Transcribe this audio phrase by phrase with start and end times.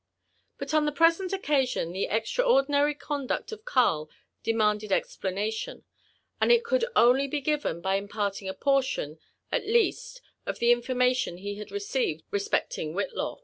[0.57, 4.09] But on the present occasion the extraordinary conduct of Earl
[4.41, 5.85] demanded explanation,
[6.41, 9.19] and it could only be given by imparting a portion
[9.51, 13.39] at least of the information he had received respect* ing Whillaw.